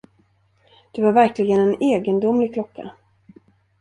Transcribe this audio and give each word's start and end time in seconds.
Det 0.91 1.01
var 1.01 1.11
verkligen 1.11 1.59
en 1.59 1.81
egendomlig 1.81 2.53
klocka. 2.53 2.91